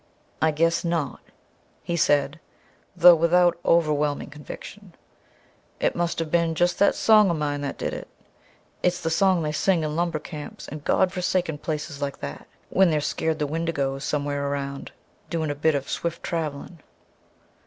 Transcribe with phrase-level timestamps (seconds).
[0.41, 1.19] "I guess not,"
[1.83, 2.39] he said,
[2.95, 4.95] though without overwhelming conviction.
[5.79, 8.07] "It must've been just that song of mine that did it.
[8.81, 12.99] It's the song they sing in lumber camps and godforsaken places like that, when they're
[12.99, 14.91] skeered the Wendigo's somewhere around,
[15.29, 16.79] doin' a bit of swift traveling.